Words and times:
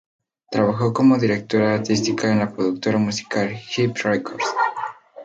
Trabajó 0.49 0.93
como 0.93 1.19
directora 1.19 1.75
artística 1.75 2.27
en 2.31 2.39
la 2.39 2.51
productora 2.51 2.97
musical 2.97 3.53
Jive 3.55 3.93
Records. 4.03 4.43